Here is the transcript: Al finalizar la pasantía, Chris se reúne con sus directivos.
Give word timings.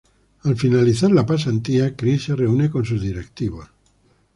Al 0.45 0.57
finalizar 0.57 1.11
la 1.11 1.27
pasantía, 1.27 1.95
Chris 1.95 2.23
se 2.23 2.35
reúne 2.35 2.71
con 2.71 2.83
sus 2.83 3.03
directivos. 3.03 3.69